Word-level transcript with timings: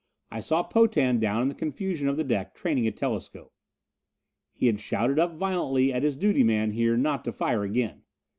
I 0.31 0.39
saw 0.39 0.63
Potan 0.63 1.19
down 1.19 1.43
in 1.43 1.47
the 1.47 1.53
confusion 1.53 2.07
of 2.07 2.17
the 2.17 2.23
deck, 2.23 2.55
training 2.55 2.87
a 2.87 2.91
telescope. 2.91 3.53
He 4.51 4.65
had 4.65 4.79
shouted 4.79 5.19
up 5.19 5.35
violently 5.35 5.93
at 5.93 6.01
his 6.01 6.15
duty 6.15 6.41
man 6.41 6.71
here 6.71 6.97
not 6.97 7.23
to 7.25 7.31
fire 7.31 7.61
again. 7.63 8.01